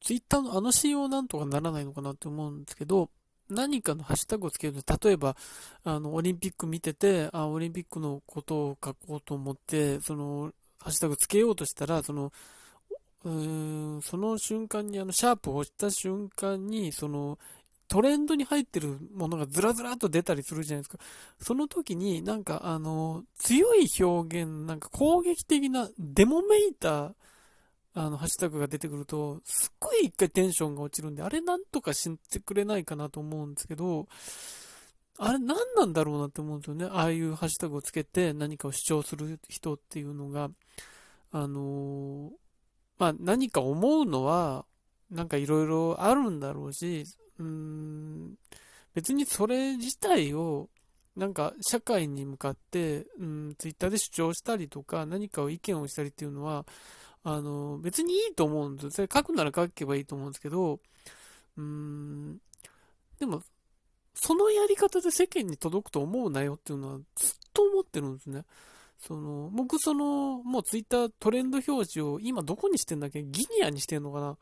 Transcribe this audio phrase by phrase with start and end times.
[0.00, 3.10] ツイッターのあの仕様なんとかならないのかなって思うんですけど、
[3.48, 5.36] 何かのハッシュタグをつけると、例えば、
[5.84, 12.32] あの、オリンピック見てて、あ、オリンピックのことを書こうと思って、その、ハッシュタグつけようとしたら、その、
[13.24, 17.38] うーん、その瞬間に、あの、シャープを押した瞬間に、その、
[17.92, 20.98] トレンドに入ってるものがずらずらっと出たりするじゃないですか。
[21.38, 27.12] その時になんかあの、強い表現、なんか攻撃的なデモメーター、
[27.94, 34.08] あの、ハッシュタグが出てくると、すっごい一回テンションが落ちるんで、あれなんとかしてくれないかなと思うんですけど、
[35.18, 36.86] あれ何なんだろうなって思うんですよね。
[36.86, 40.50] ああいうハッシュタグをつけて何かを主張する人っていうのが、
[41.32, 42.30] あのー、
[42.98, 44.64] まあ何か思うのは、
[45.10, 47.04] なんかいろいろあるんだろうし、
[47.38, 48.34] うん、
[48.94, 50.70] 別にそれ自体を、
[51.14, 56.64] なんか社会に向かって、うん、ツイッターで主張したりとか、何かを意見をしたりっていうのは、
[57.24, 58.90] あの、別にいいと思うんですよ。
[58.90, 60.80] それ書くなら書けばいいと思うんですけど、
[61.56, 62.40] うーん、
[63.18, 63.42] でも、
[64.14, 68.44] そのやり方で世間に届くと思うなよっていうのはずっと思ってるんですね。
[68.98, 73.22] その、僕その、もうツイッタートレンド表示を今どこにしてんだっけ？
[73.22, 74.36] ギニアにしてんのかな？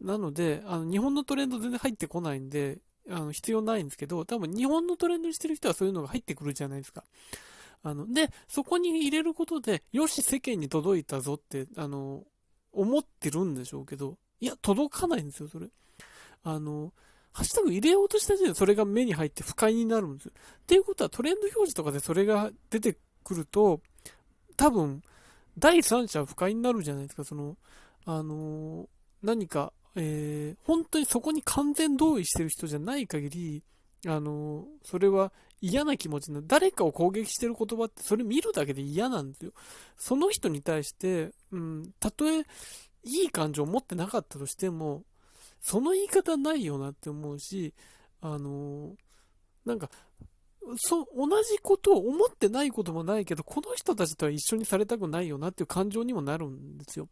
[0.00, 7.04] なので、あの、日本のトレンド全然入ってこないんで、あの、必要ないんですけど、多分日本のトレンドにしてる人はそういうのが入ってくるじゃないですか。
[7.84, 12.24] あの、で、そこに入れることで、よし、世間に届いたぞって、あの、
[12.72, 15.68] 思ってるんでしょうけど、いや、届かないんですよ、それ。
[16.42, 16.92] あの、
[17.32, 20.32] ハッシュタグ入れようとした時点でそれが目に入って不快になるんですよ。
[20.34, 23.80] っていうことはトレンド表示とかでそれが出てくると、
[24.56, 25.02] 多分、
[25.58, 27.58] 第三者は不快になるじゃないですか、その、
[28.06, 28.88] あの、
[29.22, 33.62] 何か、えー、本当にそこに完全同意してる人じゃない限り、
[34.06, 39.52] あの、それは嫌な気持ちな誰かを攻撃してる言葉ってそれ見るだけで嫌なんですよ。
[39.96, 42.40] その人に対して、うん、たとえ
[43.04, 45.04] いい感情を持ってなかったとしても、
[45.60, 47.72] その言い方ないよなって思うし、
[48.20, 48.94] あの、
[49.64, 49.90] なんか、
[50.76, 57.08] そう、同じことを思ってないこともないけど、この人たちとは一緒にされたくないよなっていう感情にもなるんですよ。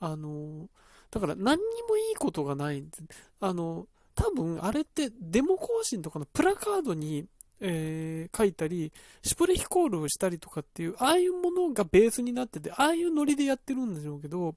[0.00, 0.68] あの、
[1.10, 3.04] だから何にもいいことがないんです。
[3.40, 7.26] あの、多分あれってデモ行進とかのプラカードに、
[7.60, 8.92] えー、書いたり、
[9.22, 14.54] シュプレヒコールをしたりとかっていう、ああいうものがベースになってて、ああいうノリでやってるんでしょうけど、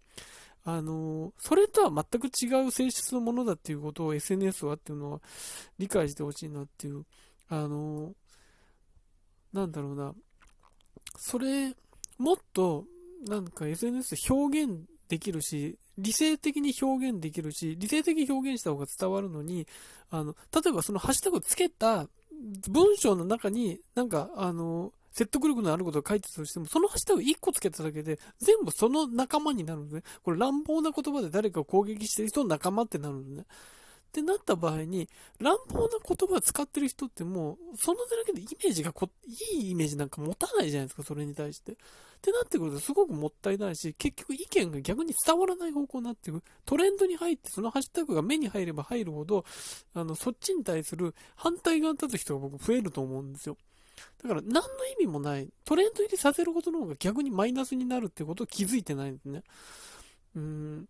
[0.66, 5.22] あの、それとは全く違う性質のものだっていうことを SNS はっていうのは
[5.78, 7.06] 理解してほしいなっていう、
[7.50, 8.14] あの、
[9.54, 10.14] なんだろうな、
[11.18, 11.76] それ、
[12.18, 12.86] もっと、
[13.28, 19.68] なんか SNS で表現できるし、理性的に表現できるし、理性的に表現した方が伝わるのに、
[20.10, 22.08] あの、例えばそのハッシュタグつけた
[22.70, 30.04] 文章の中に、なんか、あの、説得力のあることを書いてたとしても、そのハッシュタグ1個つけただけで、全部その仲間になるのね。
[30.24, 33.46] これ乱暴な言葉で誰かを攻撃してる人の仲間ってなるのね。
[34.16, 35.10] ってなった場合に、
[35.42, 39.10] 乱暴な言葉を使ってる人ってもう、そのだけでイメージがこ、
[39.52, 41.74] いいイメージなんか持たないじゃないですか、それに対して。
[41.74, 41.76] っ
[42.22, 46.42] てなってくるとすごくもったいないし、結局意見が逆に伝わらない方向になっていく。
[46.66, 49.44] トレンドに入って、そのハッシュタグが目に入れば入るほど、
[49.94, 53.58] あの、そっちに対する反対側に立つ人が僕増えると思うんですよ。
[54.24, 54.62] だから何の
[54.98, 55.50] 意味もない。
[55.66, 59.44] トレンド入りさせることの方が逆にマイナスになるってことを気づいてないんですね。
[60.38, 60.90] うん。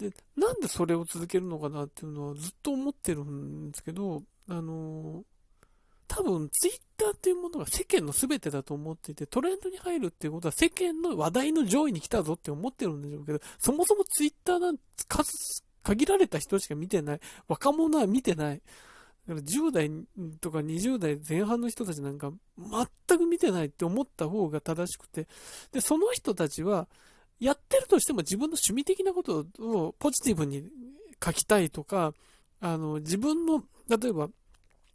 [0.00, 5.22] で、なんでそれを続けるのかなっていうのはずっと思ってるんですけど、あの
[6.08, 15.30] 多分ツイッターっていうものが世間の全てだと思っていて、トレンドに入るっていうことは世間の話題の上位に来たぞって思ってるんでしょうけど、そもそもツイッターなんて数、
[15.82, 17.20] 限られた人しか見てない。
[17.46, 18.62] 若者は見てない。
[19.28, 19.90] だから10代
[20.40, 25.28] とか20代前半の人たちなんか全く見てないって思った方が正しくて、
[25.72, 26.88] で、その人たちは、
[27.40, 30.68] やってるとしても自分の趣味的なことをポジティブに
[31.24, 32.12] 書きたいとか、
[32.60, 34.28] あの、自分の、例えば、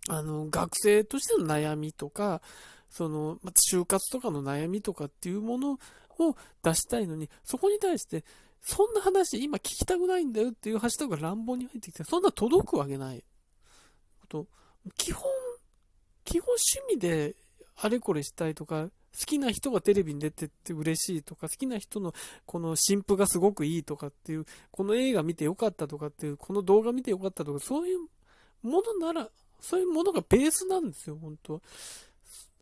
[0.08, 2.42] あの、学生としての悩みとか、
[2.90, 5.80] その、ま就活とかの悩みとかっていうもの
[6.20, 8.24] を出したいのに、そこに対して、
[8.62, 13.24] そんな話今聞きたくないんだよっていうハッシュタグが乱暴に入ってきて、そんな届くわけない。
[14.28, 14.48] と
[14.98, 15.32] 基本、
[16.24, 17.36] 基本趣味で
[17.76, 22.14] あれこれしたいとか、好きな人がテレビに出てって嬉しいとか、好きな人の
[22.46, 28.00] この新婦がすごくいいとかっていう、この映画見てよかったとかっていう、この動画見てよかったとか、そういう
[28.62, 29.30] ものなら、
[29.62, 31.62] そういうものがベースなんですよ、本当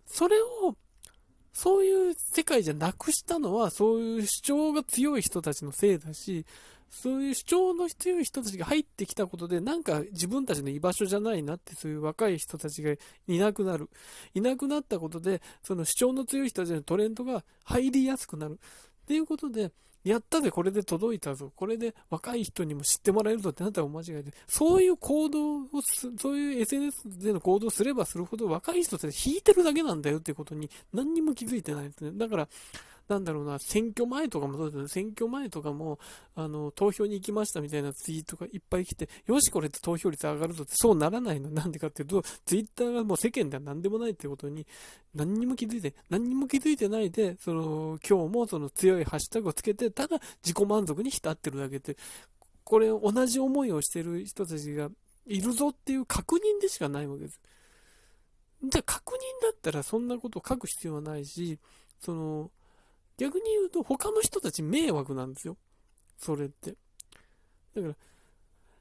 [0.05, 0.75] それを、
[1.53, 6.45] そういう世界じゃなくしたのは、そういう主張が強い人たちのせいだし、
[6.93, 12.91] そういう主張の強い人たちが入ってきたことで、なんか自分たちの居場所じゃないなって、そういう若い人たちが
[13.27, 13.89] いなくなる。
[14.35, 18.59] いなくなったことで、その主張の強い人たちのトレンドが入りやすくなる。
[19.03, 19.71] っていうことで、
[20.03, 32.11] やったでこれで届いたぞ、これで若い人にも知ってもらえるぞってなったら間違いで、そういう行動をす、そういう SNS での行動をすればするほど若い人って引いてるだけなんだよっていうことに何にも気づいてないですね。
[32.13, 32.49] だから、
[33.13, 35.99] なんだろうな、選挙前とかもそうですね、選挙前とかも、
[36.35, 41.49] あの、投票に行きましたみたいなツイートがいっぱい来て、よし、これって投票率上がるぞって、そうならないの。
[41.49, 44.65] なんでかっていうと、ツイッターがもう世間では何でもないってことに、
[45.13, 51.97] 何にも気づいて、何にも気づいてないで、その、今日もその強いハッシュタグをつけて、ただ自己満足に浸ってるだけで、
[52.63, 54.89] これ同じ思いをしてる人たちが
[55.25, 57.39] いるぞっていう確認でしかないわけです。
[58.63, 61.59] じゃあ確認だったらそんなことを書く必要はないし、
[61.99, 62.51] その、
[63.17, 65.57] 逆に言うと他の人たち迷惑なんですよ。
[66.17, 66.75] それって。
[67.75, 67.95] だから、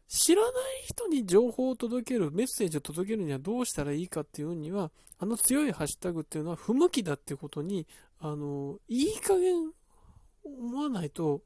[0.08, 0.52] 知らない
[0.84, 7.86] 人に情報を届ける、メッセージを届けるにはどうしたらいいかっていうには、あの強いハッシュタグっていうのは不向きだってことに、
[8.20, 9.72] あの、いい加減
[10.44, 11.42] 思わないと、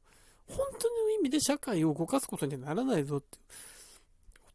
[0.47, 3.37] 本当の意味で社会を動かすことにはならないぞって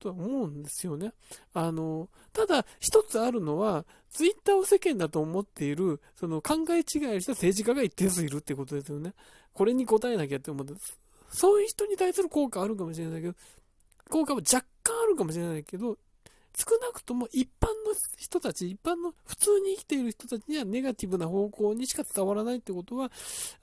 [0.03, 1.13] とは思うんですよね。
[1.55, 9.15] あの、ただ一つあるのは、ツイッターを世間だと思っている、その考え違いをした政治家が一定数いるってことですよね。
[9.55, 10.75] これに応えなきゃって思って、
[11.31, 13.35] そういう人に対する効果あるかもしれないけど、
[14.11, 15.97] 効果は若干あるかもしれないけど、
[16.57, 23.11] 少なくとも一般の人たち、一般の普通に生きている人たちにはネガティブな方向にしか伝わらないってことは、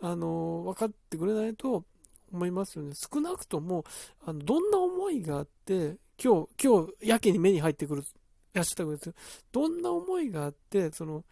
[0.01, 1.83] あの、分かってくれないと
[2.31, 2.93] 思いますよね。
[2.95, 3.85] 少なくとも、
[4.25, 8.03] あの、どんな思いがあって、今日、今日、やけに目に入ってくる
[8.53, 9.13] ハッシュタグです。
[9.51, 11.23] どんな思いがあって、その、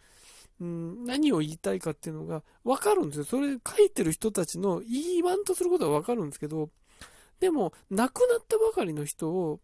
[0.60, 3.24] うん、何を言いたいかっていうのが分かるんですよ。
[3.24, 6.70] それ書いてる人たちの言わんとすることは分かるんですけど、
[7.38, 9.60] でも、亡くなったばかりの人を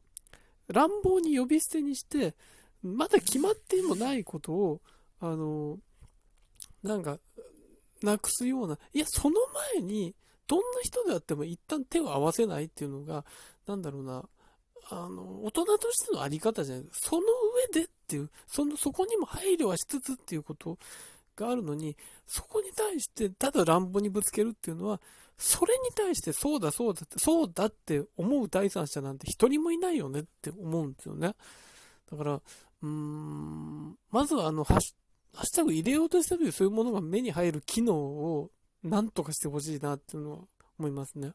[0.69, 2.35] 乱暴に呼び捨てにして、
[2.83, 4.81] まだ決まってもないことを、
[5.21, 5.79] あの、
[6.83, 7.19] なんか、
[8.03, 9.37] なくすような、いや、その
[9.75, 10.15] 前に、
[10.47, 13.25] どんな人であっても一旦手を合わせないっていうのが、
[13.67, 14.29] なんだろうな、
[14.95, 17.23] あの、大人としてのあり方じゃないその
[17.73, 20.79] 上でっていう、その、そこにも配慮はしつつっていうこと
[21.37, 21.97] があるのに、
[22.27, 25.01] そこに対してただ乱暴にぶつけるっていうのは、
[25.37, 31.35] それに対してそうだそうだって、そうだって思う第三者なんて一人もいないよねって思うんですよね。
[32.11, 38.51] だから、うーん、まずはあの、ハッシュタグ入れようとした時そういうものが目に入る機能を
[38.85, 40.39] 何とかしてほしいなっていうのは
[40.79, 41.33] 思いますね。